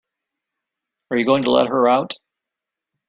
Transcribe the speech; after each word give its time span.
Are 1.11 1.17
you 1.17 1.25
going 1.25 1.43
to 1.43 1.51
let 1.51 1.67
her 1.67 1.87
out? 1.87 2.15